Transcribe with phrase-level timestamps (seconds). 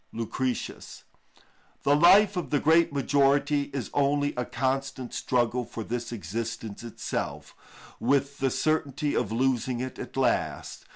[0.15, 0.45] _"—LUCR.
[0.45, 0.53] ii.
[0.55, 1.03] 15.
[1.83, 7.53] The life of the great majority is only a constant struggle for this existence itself,
[7.99, 10.85] with the certainty of losing it at last.